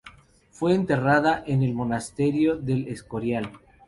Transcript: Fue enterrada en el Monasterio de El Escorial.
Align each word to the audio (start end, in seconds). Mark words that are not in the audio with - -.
Fue 0.49 0.73
enterrada 0.73 1.43
en 1.45 1.61
el 1.61 1.75
Monasterio 1.75 2.55
de 2.57 2.73
El 2.73 2.87
Escorial. 2.87 3.51